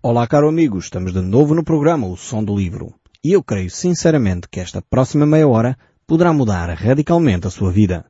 [0.00, 2.94] Olá, caro amigo, estamos de novo no programa O Som do Livro.
[3.22, 8.04] E eu creio sinceramente que esta próxima meia hora poderá mudar radicalmente a sua vida.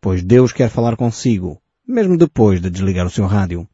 [0.00, 3.68] Pois Deus quer falar consigo, mesmo depois de desligar o seu rádio.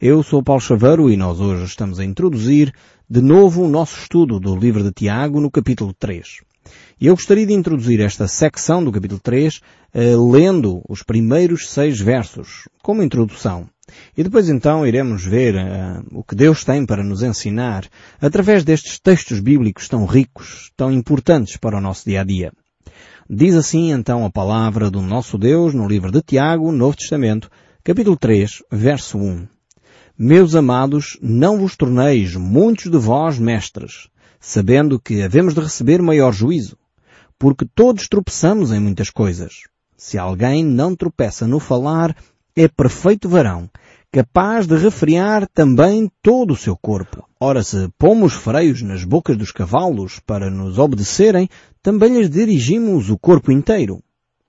[0.00, 2.72] Eu sou Paulo Chaveiro e nós hoje estamos a introduzir
[3.08, 6.38] de novo o nosso estudo do livro de Tiago no capítulo 3.
[6.98, 9.60] E eu gostaria de introduzir esta secção do capítulo 3
[9.92, 13.68] eh, lendo os primeiros seis versos, como introdução.
[14.16, 17.86] E depois então iremos ver uh, o que Deus tem para nos ensinar
[18.20, 22.52] através destes textos bíblicos tão ricos, tão importantes para o nosso dia a dia.
[23.28, 27.50] Diz assim então a palavra do nosso Deus no livro de Tiago, Novo Testamento,
[27.82, 29.46] capítulo 3, verso 1.
[30.16, 34.08] Meus amados, não vos torneis muitos de vós mestres,
[34.38, 36.76] sabendo que havemos de receber maior juízo,
[37.38, 39.62] porque todos tropeçamos em muitas coisas.
[39.96, 42.14] Se alguém não tropeça no falar,
[42.56, 43.68] é perfeito varão,
[44.12, 47.28] capaz de refriar também todo o seu corpo.
[47.40, 51.48] Ora, se pomos freios nas bocas dos cavalos para nos obedecerem,
[51.82, 54.00] também lhes dirigimos o corpo inteiro.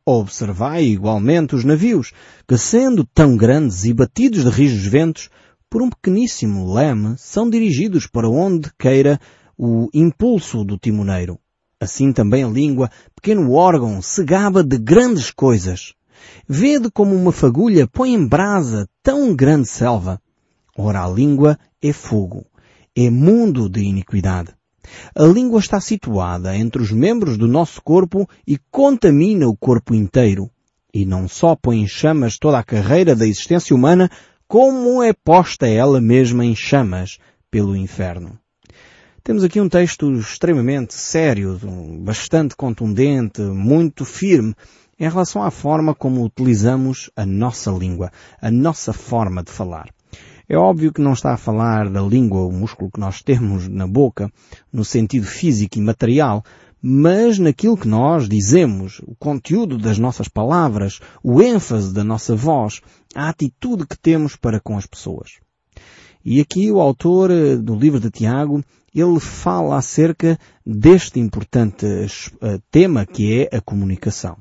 [0.05, 2.11] Observai igualmente os navios,
[2.47, 5.29] que sendo tão grandes e batidos de rijos ventos,
[5.67, 9.19] por um pequeníssimo leme, são dirigidos para onde queira
[9.57, 11.39] o impulso do timoneiro.
[11.81, 15.93] Assim também a língua, pequeno órgão, se gaba de grandes coisas.
[16.47, 20.21] Vede como uma fagulha põe em brasa tão grande selva.
[20.77, 22.45] Ora, a língua é fogo,
[22.95, 24.53] é mundo de iniquidade.
[25.15, 30.49] A língua está situada entre os membros do nosso corpo e contamina o corpo inteiro.
[30.93, 34.09] E não só põe em chamas toda a carreira da existência humana,
[34.47, 37.17] como é posta ela mesma em chamas
[37.49, 38.37] pelo inferno.
[39.23, 41.59] Temos aqui um texto extremamente sério,
[41.99, 44.53] bastante contundente, muito firme,
[44.99, 49.89] em relação à forma como utilizamos a nossa língua, a nossa forma de falar.
[50.47, 53.87] É óbvio que não está a falar da língua, o músculo que nós temos na
[53.87, 54.31] boca,
[54.71, 56.43] no sentido físico e material,
[56.81, 62.79] mas naquilo que nós dizemos, o conteúdo das nossas palavras, o ênfase da nossa voz,
[63.15, 65.39] a atitude que temos para com as pessoas.
[66.23, 68.63] E aqui o autor eh, do livro de Tiago,
[68.93, 74.37] ele fala acerca deste importante eh, tema que é a comunicação.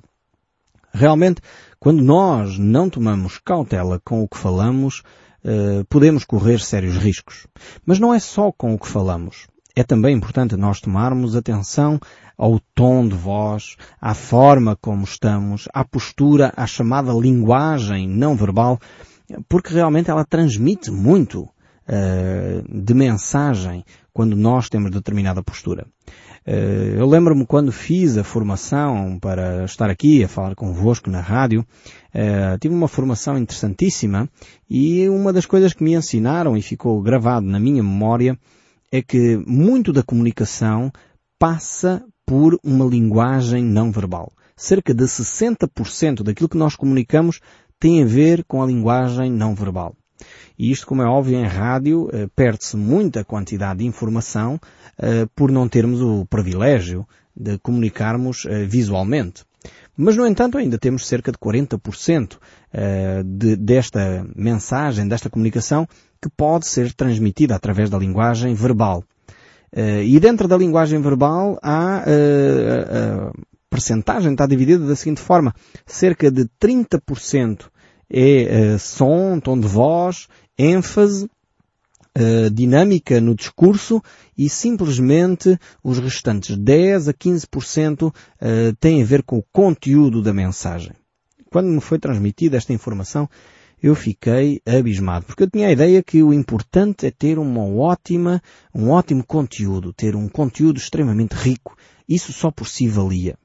[0.94, 1.42] Realmente,
[1.80, 5.02] quando nós não tomamos cautela com o que falamos,
[5.44, 7.48] uh, podemos correr sérios riscos.
[7.84, 9.48] Mas não é só com o que falamos.
[9.74, 11.98] É também importante nós tomarmos atenção
[12.38, 18.78] ao tom de voz, à forma como estamos, à postura, à chamada linguagem não verbal,
[19.48, 21.48] porque realmente ela transmite muito
[21.88, 25.86] uh, de mensagem quando nós temos determinada postura.
[26.46, 31.66] Eh, eu lembro-me quando fiz a formação para estar aqui a falar convosco na rádio,
[32.12, 34.28] eh, tive uma formação interessantíssima
[34.68, 38.38] e uma das coisas que me ensinaram e ficou gravado na minha memória
[38.92, 40.92] é que muito da comunicação
[41.38, 44.30] passa por uma linguagem não verbal.
[44.56, 47.40] Cerca de 60% daquilo que nós comunicamos
[47.80, 49.96] tem a ver com a linguagem não verbal.
[50.58, 54.60] E isto, como é óbvio, em rádio eh, perde-se muita quantidade de informação
[54.98, 59.44] eh, por não termos o privilégio de comunicarmos eh, visualmente.
[59.96, 62.36] Mas, no entanto, ainda temos cerca de 40%
[63.24, 65.88] de, desta mensagem, desta comunicação,
[66.20, 69.04] que pode ser transmitida através da linguagem verbal.
[69.72, 73.32] E dentro da linguagem verbal há a
[73.70, 75.54] percentagem está dividida da seguinte forma.
[75.86, 77.66] Cerca de 30%
[78.10, 80.28] é uh, som, tom de voz,
[80.58, 81.28] ênfase,
[82.18, 84.02] uh, dinâmica no discurso
[84.36, 88.12] e simplesmente os restantes 10 a 15% uh,
[88.78, 90.92] têm a ver com o conteúdo da mensagem.
[91.50, 93.28] Quando me foi transmitida esta informação,
[93.82, 98.42] eu fiquei abismado, porque eu tinha a ideia que o importante é ter uma ótima,
[98.74, 101.76] um ótimo conteúdo, ter um conteúdo extremamente rico.
[102.08, 103.36] Isso só por si valia.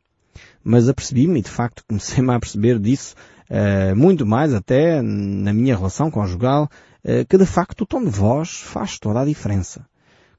[0.64, 3.16] Mas apercebi-me e de facto comecei-me a perceber disso
[3.50, 6.70] uh, muito mais até na minha relação conjugal,
[7.04, 9.86] uh, que de facto o tom de voz faz toda a diferença.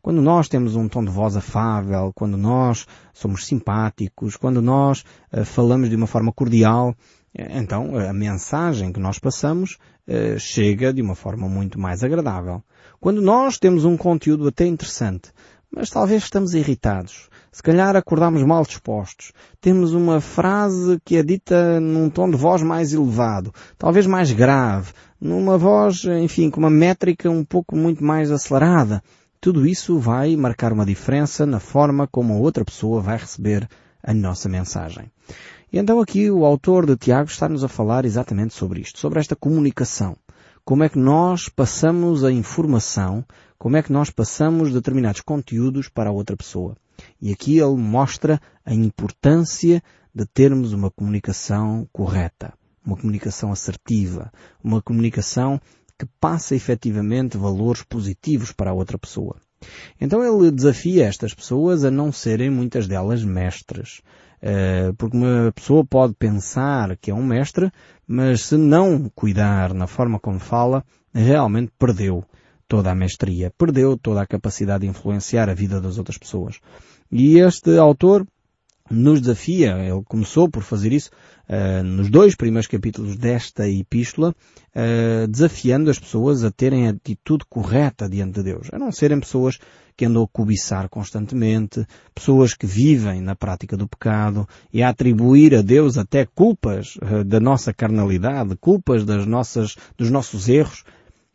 [0.02, 5.44] Quando nós temos um tom de voz afável, quando nós somos simpáticos, quando nós uh,
[5.44, 6.94] falamos de uma forma cordial,
[7.32, 9.78] então a mensagem que nós passamos
[10.36, 12.60] chega de uma forma muito mais agradável.
[12.98, 15.30] Quando nós temos um conteúdo até interessante,
[15.70, 19.32] mas talvez estamos irritados, se calhar acordamos mal dispostos.
[19.60, 24.92] Temos uma frase que é dita num tom de voz mais elevado, talvez mais grave,
[25.20, 29.02] numa voz, enfim, com uma métrica um pouco muito mais acelerada.
[29.40, 33.68] Tudo isso vai marcar uma diferença na forma como a outra pessoa vai receber
[34.02, 35.10] a nossa mensagem.
[35.72, 39.36] E então aqui o autor de Tiago está-nos a falar exatamente sobre isto, sobre esta
[39.36, 40.16] comunicação.
[40.64, 43.24] Como é que nós passamos a informação
[43.60, 46.74] como é que nós passamos determinados conteúdos para a outra pessoa.
[47.20, 49.82] E aqui ele mostra a importância
[50.14, 52.52] de termos uma comunicação correta,
[52.84, 54.32] uma comunicação assertiva,
[54.62, 55.60] uma comunicação
[55.98, 59.36] que passa efetivamente valores positivos para a outra pessoa.
[60.00, 64.00] Então ele desafia estas pessoas a não serem muitas delas mestres.
[64.42, 67.70] Eh, porque uma pessoa pode pensar que é um mestre,
[68.06, 70.82] mas se não cuidar na forma como fala,
[71.12, 72.24] realmente perdeu
[72.70, 76.60] toda a mestria, perdeu toda a capacidade de influenciar a vida das outras pessoas.
[77.10, 78.24] E este autor
[78.88, 81.10] nos desafia, ele começou por fazer isso
[81.48, 87.44] uh, nos dois primeiros capítulos desta epístola, uh, desafiando as pessoas a terem a atitude
[87.48, 89.58] correta diante de Deus, a não serem pessoas
[89.96, 91.84] que andam a cobiçar constantemente,
[92.14, 97.24] pessoas que vivem na prática do pecado e a atribuir a Deus até culpas uh,
[97.24, 100.84] da nossa carnalidade, culpas das nossas, dos nossos erros.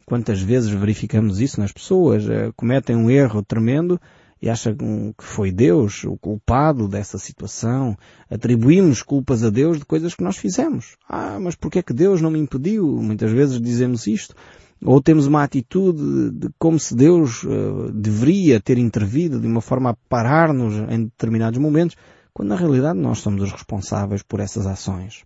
[0.06, 2.24] Quantas vezes verificamos isso nas pessoas?
[2.56, 4.00] cometem um erro tremendo,
[4.42, 7.98] e acha que foi Deus o culpado dessa situação.
[8.30, 10.98] Atribuímos culpas a Deus de coisas que nós fizemos.
[11.10, 12.86] Ah, mas porquê é que Deus não me impediu?
[13.02, 14.36] Muitas vezes dizemos isto.
[14.84, 19.92] Ou temos uma atitude de como se Deus uh, deveria ter intervido de uma forma
[19.92, 21.96] a parar-nos em determinados momentos,
[22.34, 25.24] quando na realidade nós somos os responsáveis por essas ações.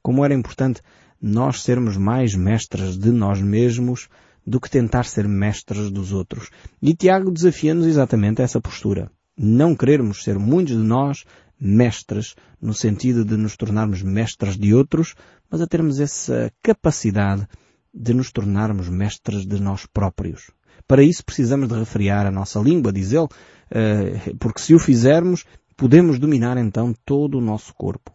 [0.00, 0.80] Como era importante
[1.20, 4.08] nós sermos mais mestres de nós mesmos
[4.46, 6.50] do que tentar ser mestres dos outros.
[6.80, 9.10] E Tiago desafia-nos exatamente essa postura.
[9.36, 11.24] Não querermos ser muitos de nós
[11.60, 15.14] mestres, no sentido de nos tornarmos mestres de outros,
[15.50, 17.46] mas a termos essa capacidade
[17.92, 20.50] de nos tornarmos mestres de nós próprios.
[20.86, 23.28] Para isso precisamos de refriar a nossa língua, diz ele,
[23.70, 25.44] eh, porque se o fizermos,
[25.76, 28.12] podemos dominar então todo o nosso corpo.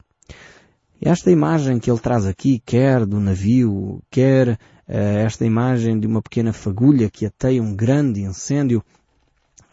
[1.04, 6.22] Esta imagem que ele traz aqui, quer do navio, quer eh, esta imagem de uma
[6.22, 8.84] pequena fagulha que ateia um grande incêndio,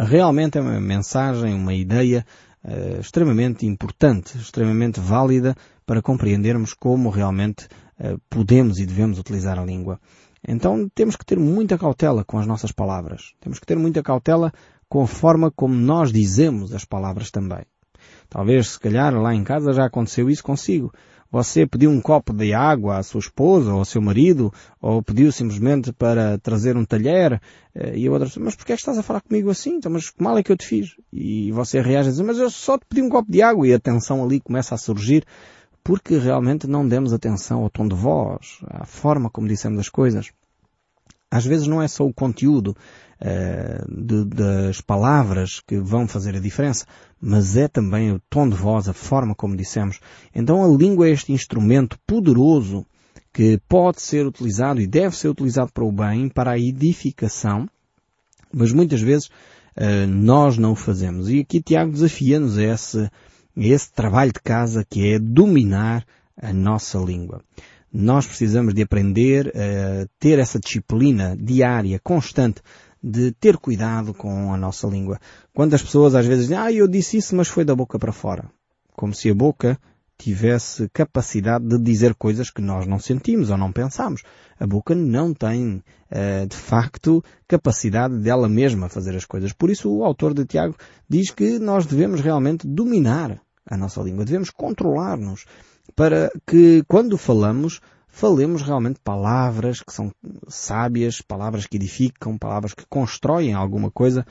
[0.01, 2.25] realmente é uma mensagem, uma ideia
[2.65, 5.55] uh, extremamente importante, extremamente válida
[5.85, 7.67] para compreendermos como realmente
[8.01, 10.01] uh, podemos e devemos utilizar a língua.
[10.47, 13.35] Então temos que ter muita cautela com as nossas palavras.
[13.41, 14.51] Temos que ter muita cautela
[14.89, 17.67] com a forma como nós dizemos as palavras também.
[18.29, 20.93] Talvez, se calhar, lá em casa já aconteceu isso consigo.
[21.31, 25.31] Você pediu um copo de água à sua esposa ou ao seu marido, ou pediu
[25.31, 27.39] simplesmente para trazer um talher,
[27.75, 29.77] eh, e a outra mas porquê é que estás a falar comigo assim?
[29.77, 30.97] Então, mas que mal é que eu te fiz?
[31.13, 33.75] E você reage a dizer, mas eu só te pedi um copo de água, e
[33.75, 35.23] a tensão ali começa a surgir,
[35.85, 40.31] porque realmente não demos atenção ao tom de voz, à forma como dissemos as coisas.
[41.31, 42.75] Às vezes não é só o conteúdo
[43.21, 46.87] uh, de, das palavras que vão fazer a diferença,
[47.21, 50.01] mas é também o tom de voz, a forma como dissemos.
[50.35, 52.87] Então a língua é este instrumento poderoso
[53.33, 57.69] que pode ser utilizado e deve ser utilizado para o bem, para a edificação,
[58.51, 61.29] mas muitas vezes uh, nós não o fazemos.
[61.29, 63.11] E aqui Tiago desafia-nos esse,
[63.55, 66.07] esse trabalho de casa que é dominar
[66.41, 67.43] a nossa língua
[67.93, 72.61] nós precisamos de aprender a ter essa disciplina diária, constante,
[73.03, 75.19] de ter cuidado com a nossa língua.
[75.55, 78.51] Quantas pessoas às vezes dizem, ah, eu disse isso, mas foi da boca para fora.
[78.95, 79.79] Como se a boca
[80.19, 84.23] tivesse capacidade de dizer coisas que nós não sentimos ou não pensamos.
[84.59, 85.81] A boca não tem,
[86.11, 89.53] eh, de facto, capacidade dela mesma fazer as coisas.
[89.53, 90.75] Por isso o autor de Tiago
[91.09, 94.25] diz que nós devemos realmente dominar a nossa língua.
[94.25, 95.45] Devemos controlar-nos
[95.95, 100.11] para que quando falamos, falemos realmente palavras que são
[100.49, 104.25] sábias, palavras que edificam, palavras que constroem alguma coisa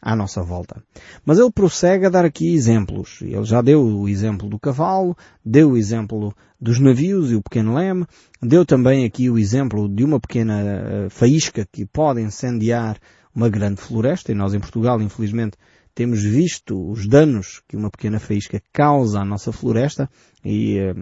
[0.00, 0.82] à nossa volta.
[1.24, 3.20] Mas ele prossegue a dar aqui exemplos.
[3.22, 7.74] Ele já deu o exemplo do cavalo, deu o exemplo dos navios e o pequeno
[7.74, 8.06] leme,
[8.42, 12.98] deu também aqui o exemplo de uma pequena eh, faísca que pode incendiar
[13.34, 15.56] uma grande floresta, e nós em Portugal, infelizmente,
[15.94, 20.10] temos visto os danos que uma pequena faísca causa à nossa floresta
[20.44, 20.94] e, eh,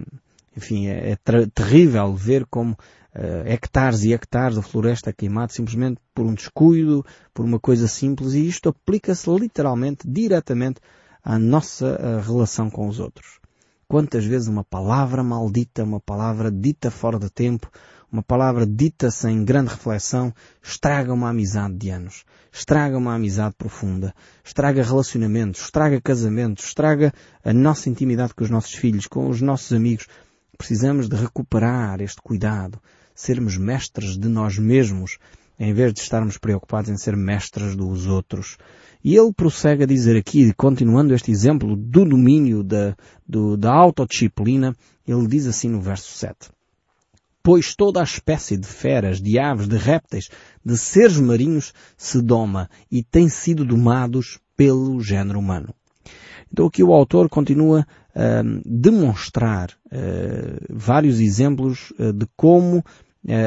[0.57, 6.27] enfim, é, é terrível ver como uh, hectares e hectares de floresta queimada simplesmente por
[6.27, 10.81] um descuido, por uma coisa simples e isto aplica-se literalmente, diretamente
[11.25, 13.41] à nossa uh, relação com os outros.
[13.89, 17.71] Quantas vezes uma palavra maldita, uma palavra dita fora de tempo,
[18.13, 24.15] uma palavra dita sem grande reflexão estraga uma amizade de anos, estraga uma amizade profunda,
[24.45, 27.11] estraga relacionamentos, estraga casamentos, estraga
[27.43, 30.07] a nossa intimidade com os nossos filhos, com os nossos amigos.
[30.59, 32.79] Precisamos de recuperar este cuidado,
[33.15, 35.17] sermos mestres de nós mesmos,
[35.59, 38.59] em vez de estarmos preocupados em ser mestres dos outros.
[39.03, 42.95] E ele prossegue a dizer aqui, continuando este exemplo do domínio da,
[43.27, 44.77] do, da autodisciplina,
[45.09, 46.51] ele diz assim no verso 7.
[47.43, 50.29] Pois toda a espécie de feras, de aves, de répteis,
[50.65, 55.75] de seres marinhos se doma e tem sido domados pelo género humano.
[56.53, 62.85] Então aqui o autor continua a demonstrar uh, vários exemplos uh, de como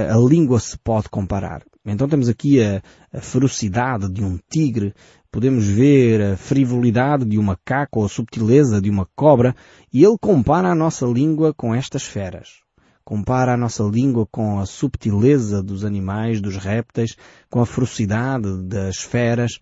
[0.09, 1.61] a língua se pode comparar.
[1.85, 2.81] Então temos aqui a,
[3.13, 4.93] a, ferocidade de um tigre,
[5.29, 9.53] podemos ver a frivolidade de um macaco ou a subtileza de uma cobra,
[9.93, 12.64] e ele compara a nossa língua com estas feras.
[13.05, 17.15] Compara a nossa língua com a subtileza dos animais, dos répteis,
[17.49, 19.59] com a ferocidade das feras,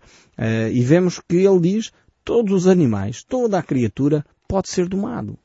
[0.72, 1.92] e vemos que ele diz
[2.24, 5.38] todos os animais, toda a criatura pode ser domado.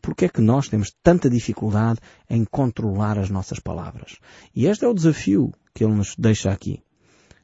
[0.00, 4.16] Porque é que nós temos tanta dificuldade em controlar as nossas palavras?
[4.54, 6.82] E este é o desafio que ele nos deixa aqui.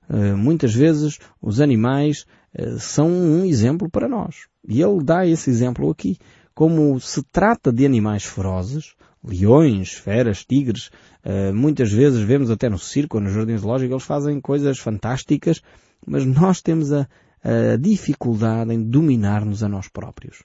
[0.08, 2.26] Uh, muitas vezes os animais
[2.58, 4.46] uh, são um exemplo para nós.
[4.68, 6.18] E ele dá esse exemplo aqui.
[6.54, 8.94] Como se trata de animais ferozes,
[9.26, 10.90] leões, feras, tigres,
[11.24, 15.62] uh, muitas vezes vemos até no circo, no jardim zoológico, eles fazem coisas fantásticas,
[16.06, 17.08] mas nós temos a,
[17.42, 20.42] a dificuldade em dominar-nos a nós próprios.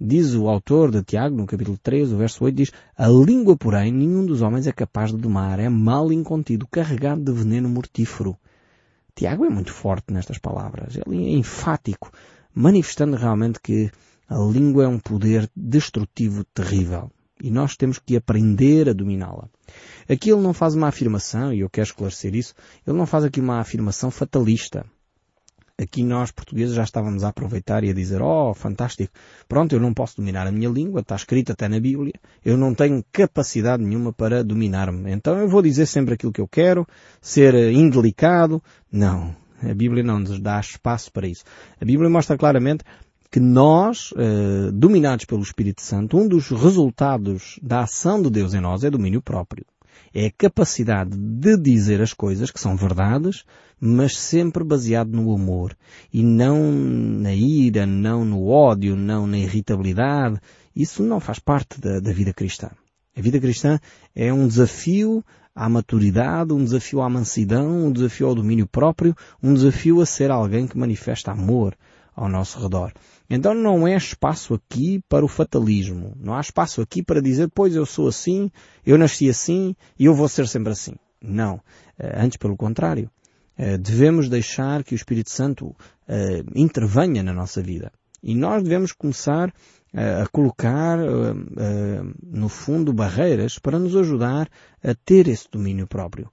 [0.00, 3.92] Diz o autor de Tiago, no capítulo 3, o verso 8, diz, A língua, porém,
[3.92, 8.36] nenhum dos homens é capaz de domar, é mal incontido, carregado de veneno mortífero.
[9.14, 12.10] Tiago é muito forte nestas palavras, ele é enfático,
[12.52, 13.90] manifestando realmente que
[14.28, 17.10] a língua é um poder destrutivo terrível.
[17.42, 19.48] E nós temos que aprender a dominá-la.
[20.08, 22.54] Aqui ele não faz uma afirmação, e eu quero esclarecer isso,
[22.86, 24.86] ele não faz aqui uma afirmação fatalista
[25.82, 29.12] aqui nós portugueses já estávamos a aproveitar e a dizer, oh, fantástico,
[29.48, 32.12] pronto, eu não posso dominar a minha língua, está escrito até na Bíblia,
[32.44, 35.10] eu não tenho capacidade nenhuma para dominar-me.
[35.12, 36.86] Então eu vou dizer sempre aquilo que eu quero,
[37.20, 38.62] ser indelicado.
[38.90, 41.44] Não, a Bíblia não nos dá espaço para isso.
[41.80, 42.84] A Bíblia mostra claramente
[43.32, 48.60] que nós, eh, dominados pelo Espírito Santo, um dos resultados da ação de Deus em
[48.60, 49.64] nós é domínio próprio.
[50.12, 53.42] É a capacidade de dizer as coisas que são verdades,
[53.80, 55.74] mas sempre baseado no amor.
[56.12, 60.38] E não na ira, não no ódio, não na irritabilidade.
[60.76, 62.70] Isso não faz parte da, da vida cristã.
[63.16, 63.80] A vida cristã
[64.14, 65.24] é um desafio
[65.54, 70.30] à maturidade, um desafio à mansidão, um desafio ao domínio próprio, um desafio a ser
[70.30, 71.74] alguém que manifesta amor
[72.14, 72.92] ao nosso redor.
[73.28, 76.14] Então não é espaço aqui para o fatalismo.
[76.20, 78.50] Não há espaço aqui para dizer, pois eu sou assim,
[78.84, 80.94] eu nasci assim e eu vou ser sempre assim.
[81.22, 81.60] Não.
[81.98, 83.10] Eh, antes pelo contrário.
[83.56, 85.74] Eh, devemos deixar que o Espírito Santo
[86.08, 87.92] eh, intervenha na nossa vida.
[88.22, 89.52] E nós devemos começar
[89.94, 90.96] a colocar,
[92.22, 94.48] no fundo, barreiras para nos ajudar
[94.82, 96.32] a ter esse domínio próprio.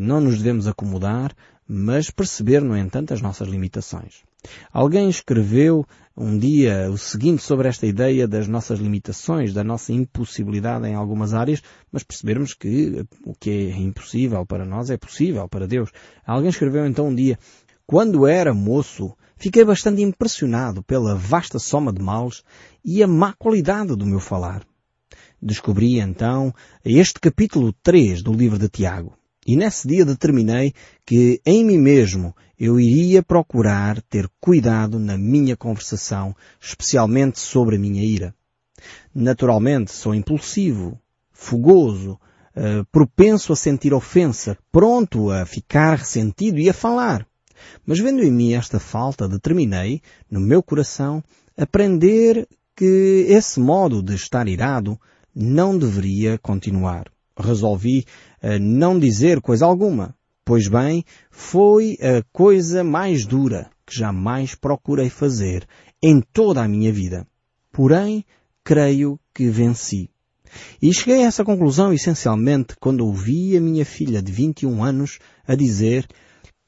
[0.00, 1.34] Não nos devemos acomodar,
[1.68, 4.22] mas perceber, no entanto, as nossas limitações.
[4.72, 5.86] Alguém escreveu
[6.16, 11.34] um dia o seguinte sobre esta ideia das nossas limitações, da nossa impossibilidade em algumas
[11.34, 11.62] áreas,
[11.92, 15.90] mas percebermos que o que é impossível para nós é possível para Deus.
[16.26, 17.38] Alguém escreveu então um dia,
[17.86, 22.42] quando era moço, fiquei bastante impressionado pela vasta soma de males
[22.84, 24.62] e a má qualidade do meu falar.
[25.40, 26.52] Descobri então
[26.84, 29.16] este capítulo 3 do livro de Tiago.
[29.46, 30.74] E nesse dia determinei
[31.04, 37.78] que em mim mesmo eu iria procurar ter cuidado na minha conversação, especialmente sobre a
[37.78, 38.34] minha ira.
[39.14, 40.98] Naturalmente sou impulsivo,
[41.30, 42.18] fogoso,
[42.56, 47.24] uh, propenso a sentir ofensa, pronto a ficar ressentido e a falar.
[47.86, 51.22] Mas vendo em mim esta falta, determinei, no meu coração,
[51.56, 54.98] aprender que esse modo de estar irado
[55.34, 57.15] não deveria continuar.
[57.38, 58.04] Resolvi
[58.60, 60.14] não dizer coisa alguma.
[60.44, 65.66] Pois bem, foi a coisa mais dura que jamais procurei fazer
[66.02, 67.26] em toda a minha vida.
[67.72, 68.24] Porém,
[68.62, 70.08] creio que venci.
[70.80, 75.54] E cheguei a essa conclusão essencialmente quando ouvi a minha filha de 21 anos a
[75.54, 76.06] dizer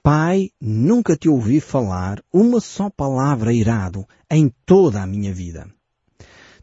[0.03, 5.69] Pai, nunca te ouvi falar uma só palavra irado em toda a minha vida.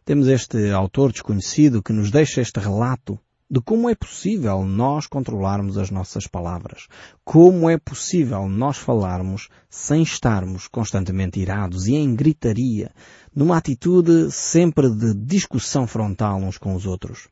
[0.04, 3.20] Temos este autor desconhecido que nos deixa este relato
[3.50, 6.88] de como é possível nós controlarmos as nossas palavras,
[7.24, 12.92] como é possível nós falarmos sem estarmos constantemente irados e em gritaria,
[13.36, 17.28] numa atitude sempre de discussão frontal uns com os outros.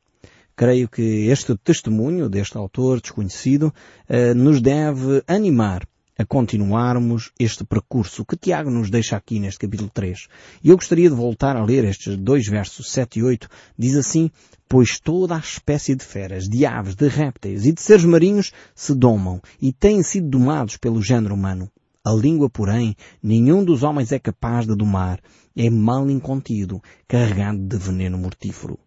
[0.55, 3.73] Creio que este testemunho deste autor desconhecido
[4.07, 5.83] eh, nos deve animar
[6.17, 10.27] a continuarmos este percurso que Tiago nos deixa aqui neste capítulo 3.
[10.63, 13.49] E eu gostaria de voltar a ler estes dois versos 7 e 8.
[13.77, 14.29] Diz assim,
[14.69, 18.93] pois toda a espécie de feras, de aves, de répteis e de seres marinhos se
[18.93, 21.69] domam e têm sido domados pelo género humano.
[22.05, 25.21] A língua, porém, nenhum dos homens é capaz de domar.
[25.55, 28.77] É mal incontido, carregado de veneno mortífero.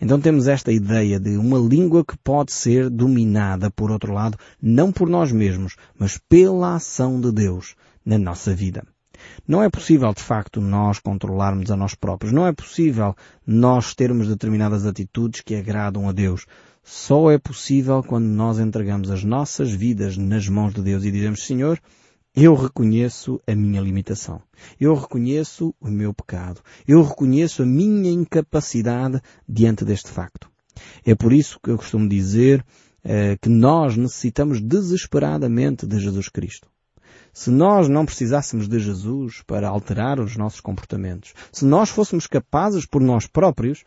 [0.00, 4.92] Então temos esta ideia de uma língua que pode ser dominada, por outro lado, não
[4.92, 8.82] por nós mesmos, mas pela ação de Deus na nossa vida.
[9.46, 12.32] Não é possível, de facto, nós controlarmos a nós próprios.
[12.32, 13.14] Não é possível
[13.46, 16.46] nós termos determinadas atitudes que agradam a Deus.
[16.82, 21.44] Só é possível quando nós entregamos as nossas vidas nas mãos de Deus e dizemos,
[21.44, 21.80] Senhor,
[22.36, 24.42] eu reconheço a minha limitação.
[24.78, 26.60] Eu reconheço o meu pecado.
[26.86, 30.50] Eu reconheço a minha incapacidade diante deste facto.
[31.02, 32.62] É por isso que eu costumo dizer
[33.02, 36.68] eh, que nós necessitamos desesperadamente de Jesus Cristo.
[37.32, 42.84] Se nós não precisássemos de Jesus para alterar os nossos comportamentos, se nós fôssemos capazes
[42.84, 43.82] por nós próprios,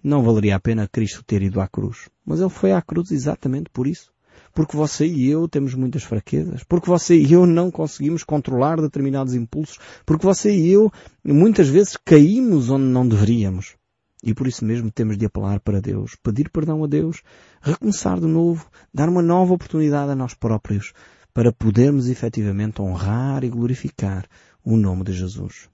[0.00, 2.08] não valeria a pena Cristo ter ido à cruz.
[2.24, 4.12] Mas Ele foi à cruz exatamente por isso
[4.60, 9.32] porque você e eu temos muitas fraquezas, porque você e eu não conseguimos controlar determinados
[9.32, 10.92] impulsos, porque você e eu
[11.24, 13.74] muitas vezes caímos onde não deveríamos.
[14.22, 17.22] E por isso mesmo temos de apelar para Deus, pedir perdão a Deus,
[17.62, 20.92] recomeçar de novo, dar uma nova oportunidade a nós próprios,
[21.32, 24.28] para podermos efetivamente honrar e glorificar
[24.62, 25.70] o nome de Jesus.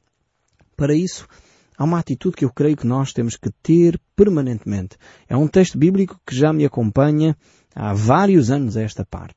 [0.77, 1.27] Para isso,
[1.77, 4.97] há uma atitude que eu creio que nós temos que ter permanentemente.
[5.29, 7.37] É um texto bíblico que já me acompanha
[7.77, 9.37] há vários anos a esta parte.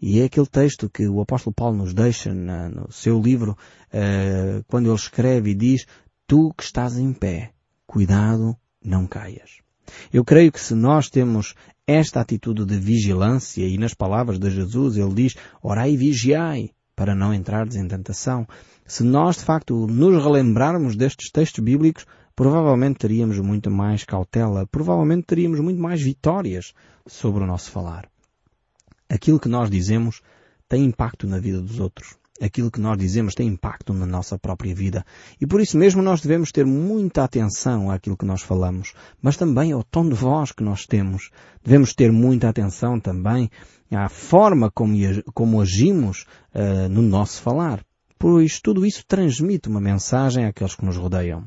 [0.00, 3.56] E é aquele texto que o apóstolo Paulo nos deixa na, no seu livro,
[3.92, 5.86] uh, quando ele escreve e diz,
[6.26, 7.52] tu que estás em pé,
[7.86, 9.58] cuidado, não caias.
[10.12, 11.54] Eu creio que se nós temos
[11.86, 17.14] esta atitude de vigilância, e nas palavras de Jesus ele diz, orai e vigiai, para
[17.14, 18.46] não entrares em tentação.
[18.86, 22.06] Se nós de facto nos relembrarmos destes textos bíblicos,
[22.40, 26.72] provavelmente teríamos muito mais cautela, provavelmente teríamos muito mais vitórias
[27.06, 28.08] sobre o nosso falar.
[29.10, 30.22] Aquilo que nós dizemos
[30.66, 32.16] tem impacto na vida dos outros.
[32.40, 35.04] Aquilo que nós dizemos tem impacto na nossa própria vida.
[35.38, 39.72] E por isso mesmo nós devemos ter muita atenção àquilo que nós falamos, mas também
[39.72, 41.30] ao tom de voz que nós temos.
[41.62, 43.50] Devemos ter muita atenção também
[43.90, 44.94] à forma como,
[45.34, 47.84] como agimos uh, no nosso falar.
[48.18, 51.46] Pois tudo isso transmite uma mensagem àqueles que nos rodeiam.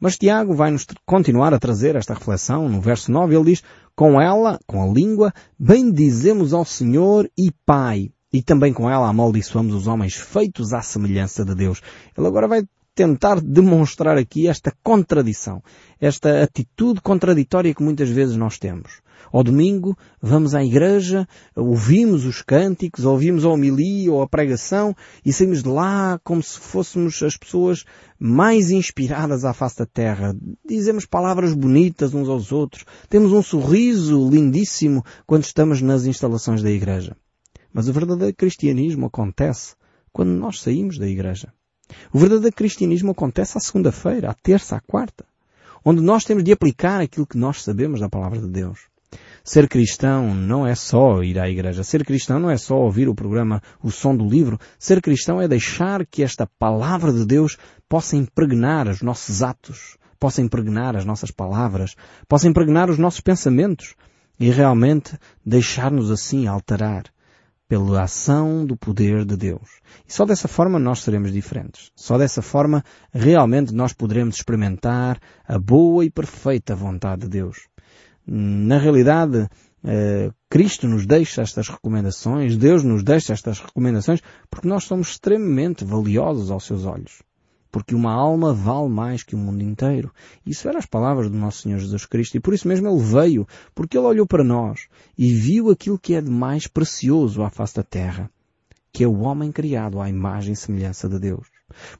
[0.00, 2.68] Mas Tiago vai-nos continuar a trazer esta reflexão.
[2.68, 3.62] No verso 9 ele diz,
[3.94, 8.10] com ela, com a língua, bendizemos ao Senhor e Pai.
[8.32, 11.80] E também com ela amaldiçoamos os homens feitos à semelhança de Deus.
[12.16, 15.62] Ele agora vai tentar demonstrar aqui esta contradição,
[16.00, 19.02] esta atitude contraditória que muitas vezes nós temos.
[19.32, 21.26] Ao domingo, vamos à igreja,
[21.56, 26.58] ouvimos os cânticos, ouvimos a homilia ou a pregação e saímos de lá como se
[26.58, 27.84] fôssemos as pessoas
[28.18, 30.36] mais inspiradas à face da terra.
[30.64, 32.84] Dizemos palavras bonitas uns aos outros.
[33.08, 37.16] Temos um sorriso lindíssimo quando estamos nas instalações da igreja.
[37.72, 39.74] Mas o verdadeiro cristianismo acontece
[40.12, 41.52] quando nós saímos da igreja.
[42.12, 45.24] O verdadeiro cristianismo acontece à segunda-feira, à terça, à quarta,
[45.84, 48.88] onde nós temos de aplicar aquilo que nós sabemos da palavra de Deus.
[49.44, 51.84] Ser cristão não é só ir à igreja.
[51.84, 54.58] Ser cristão não é só ouvir o programa O Som do Livro.
[54.78, 60.40] Ser cristão é deixar que esta palavra de Deus possa impregnar os nossos atos, possa
[60.40, 61.94] impregnar as nossas palavras,
[62.26, 63.94] possa impregnar os nossos pensamentos
[64.40, 67.04] e realmente deixar-nos assim alterar
[67.68, 69.80] pela ação do poder de Deus.
[70.06, 71.90] E só dessa forma nós seremos diferentes.
[71.96, 77.68] Só dessa forma realmente nós poderemos experimentar a boa e perfeita vontade de Deus.
[78.26, 79.48] Na realidade,
[79.84, 85.84] eh, Cristo nos deixa estas recomendações, Deus nos deixa estas recomendações porque nós somos extremamente
[85.84, 87.22] valiosos aos seus olhos
[87.74, 90.12] porque uma alma vale mais que o mundo inteiro.
[90.46, 93.48] Isso eram as palavras do nosso Senhor Jesus Cristo e por isso mesmo Ele veio,
[93.74, 94.86] porque Ele olhou para nós
[95.18, 98.30] e viu aquilo que é de mais precioso à face da terra,
[98.92, 101.48] que é o homem criado à imagem e semelhança de Deus.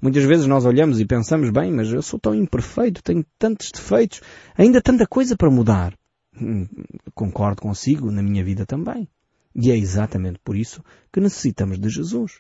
[0.01, 4.21] Muitas vezes nós olhamos e pensamos, bem, mas eu sou tão imperfeito, tenho tantos defeitos,
[4.57, 5.93] ainda tanta coisa para mudar.
[6.41, 6.69] Hum,
[7.17, 9.09] concordo consigo, na minha vida também.
[9.53, 12.35] E é exatamente por isso que necessitamos de Jesus.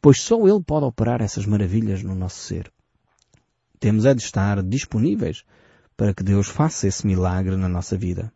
[0.00, 2.72] Pois só Ele pode operar essas maravilhas no nosso ser.
[3.78, 5.44] Temos é de estar disponíveis
[5.96, 8.32] para que Deus faça esse milagre na nossa vida.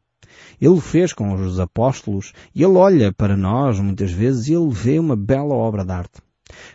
[0.61, 4.71] Ele o fez com os apóstolos e ele olha para nós muitas vezes e ele
[4.71, 6.21] vê uma bela obra de arte.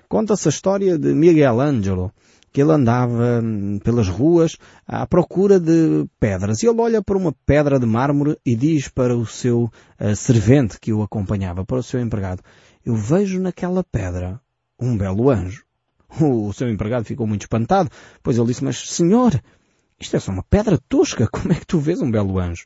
[0.08, 2.12] Conta-se a história de Miguel Ângelo,
[2.52, 4.56] que ele andava hum, pelas ruas
[4.88, 6.64] à procura de pedras.
[6.64, 10.80] E ele olha para uma pedra de mármore e diz para o seu uh, servente
[10.80, 12.42] que o acompanhava, para o seu empregado,
[12.86, 14.40] eu vejo naquela pedra
[14.80, 15.65] um belo anjo.
[16.22, 17.90] O seu empregado ficou muito espantado,
[18.24, 19.40] pois ele disse, mas senhor,
[20.00, 22.66] isto é só uma pedra tosca, como é que tu vês um belo anjo?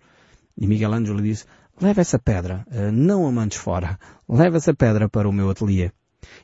[0.57, 1.45] E Miguel Ângelo disse,
[1.81, 5.91] leva essa pedra, eh, não a mandes fora, leva essa pedra para o meu ateliê.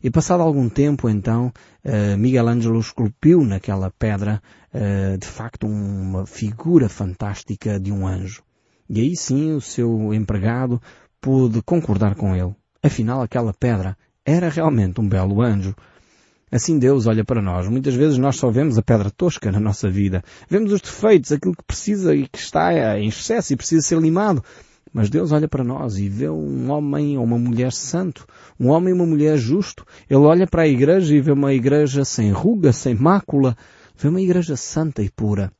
[0.02, 1.52] E passado algum tempo, então,
[1.84, 4.42] uh, Miguel Ângelo esculpiu naquela pedra,
[4.74, 8.42] uh, de facto, uma figura fantástica de um anjo.
[8.90, 10.82] E aí sim o seu empregado
[11.20, 12.56] pôde concordar com ele.
[12.82, 15.76] Afinal, aquela pedra era realmente um belo anjo.
[16.56, 17.68] Assim Deus olha para nós.
[17.68, 20.24] Muitas vezes nós só vemos a pedra tosca na nossa vida.
[20.50, 24.42] Vemos os defeitos, aquilo que precisa e que está em excesso e precisa ser limado.
[24.94, 28.26] Mas Deus olha para nós e vê um homem ou uma mulher santo,
[28.58, 29.86] um homem e uma mulher justo.
[30.10, 33.58] Ele olha para a igreja e vê uma igreja sem ruga, sem mácula,
[33.98, 35.52] vê uma igreja santa e pura.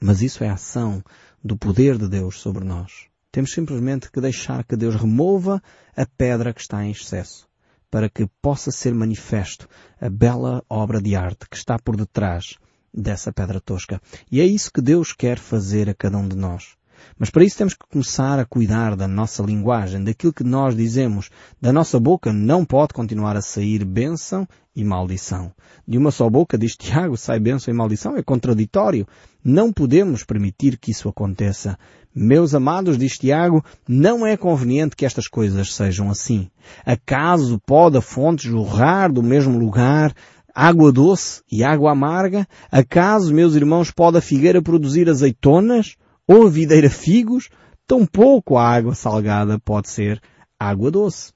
[0.00, 1.02] Mas isso é a ação
[1.42, 3.08] do poder de Deus sobre nós.
[3.32, 5.60] Temos simplesmente que deixar que Deus remova
[5.96, 7.48] a pedra que está em excesso,
[7.90, 9.68] para que possa ser manifesto
[10.00, 12.56] a bela obra de arte que está por detrás
[12.92, 14.00] dessa pedra tosca.
[14.30, 16.76] E é isso que Deus quer fazer a cada um de nós.
[17.18, 21.30] Mas para isso temos que começar a cuidar da nossa linguagem, daquilo que nós dizemos.
[21.60, 25.52] Da nossa boca não pode continuar a sair bênção e maldição.
[25.86, 28.16] De uma só boca, diz Tiago, sai bênção e maldição.
[28.16, 29.06] É contraditório.
[29.48, 31.78] Não podemos permitir que isso aconteça.
[32.12, 36.50] Meus amados, diz Tiago, não é conveniente que estas coisas sejam assim.
[36.84, 40.12] Acaso pode a fonte jorrar do mesmo lugar
[40.52, 42.46] água doce e água amarga?
[42.72, 45.96] Acaso, meus irmãos, pode a figueira produzir azeitonas?
[46.26, 47.48] ou a videira figos,
[47.86, 50.20] tampouco a água salgada pode ser
[50.58, 51.32] água doce.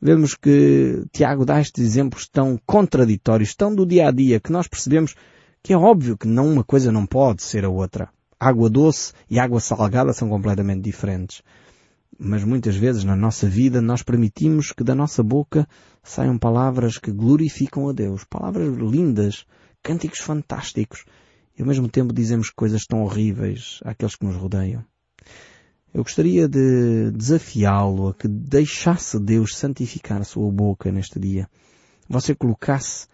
[0.00, 4.68] Vemos que Tiago dá estes exemplos tão contraditórios, tão do dia a dia, que nós
[4.68, 5.14] percebemos
[5.64, 8.10] que é óbvio que não uma coisa não pode ser a outra.
[8.38, 11.40] Água doce e água salgada são completamente diferentes.
[12.18, 15.66] Mas muitas vezes na nossa vida nós permitimos que da nossa boca
[16.02, 19.46] saiam palavras que glorificam a Deus, palavras lindas,
[19.82, 21.06] cânticos fantásticos,
[21.56, 24.84] e ao mesmo tempo dizemos coisas tão horríveis àqueles que nos rodeiam.
[25.94, 31.48] Eu gostaria de desafiá-lo a que deixasse Deus santificar a sua boca neste dia.
[32.06, 33.06] Você colocasse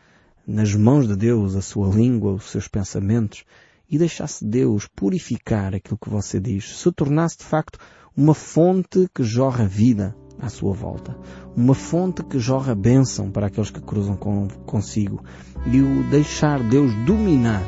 [0.47, 3.45] nas mãos de Deus a sua língua, os seus pensamentos
[3.89, 6.79] e deixasse Deus purificar aquilo que você diz.
[6.79, 7.79] Se tornasse de facto
[8.17, 11.17] uma fonte que jorra vida à sua volta.
[11.57, 15.23] Uma fonte que jorra bênção para aqueles que cruzam com, consigo.
[15.67, 17.63] E o deixar Deus dominar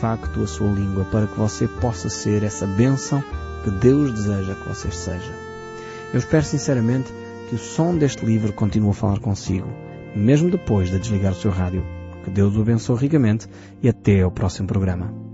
[0.00, 3.22] facto a sua língua para que você possa ser essa bênção
[3.62, 5.32] que Deus deseja que você seja.
[6.12, 7.12] Eu espero sinceramente
[7.48, 9.68] que o som deste livro continue a falar consigo,
[10.14, 11.84] mesmo depois de desligar o seu rádio.
[12.24, 13.48] Que Deus o abençoe ricamente
[13.82, 15.29] e até ao próximo programa.